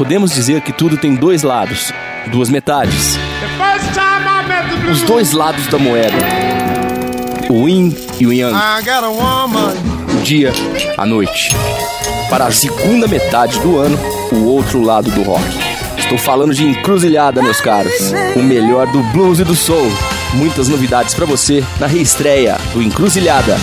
[0.00, 1.92] Podemos dizer que tudo tem dois lados,
[2.32, 3.18] duas metades.
[4.90, 6.16] Os dois lados da moeda.
[7.50, 8.56] O yin e o yang.
[10.18, 10.52] O dia,
[10.96, 11.54] a noite.
[12.30, 13.98] Para a segunda metade do ano,
[14.32, 15.44] o outro lado do rock.
[15.98, 17.92] Estou falando de Encruzilhada, meus caros.
[18.34, 19.92] O melhor do blues e do soul.
[20.32, 23.54] Muitas novidades para você na reestreia do Encruzilhada.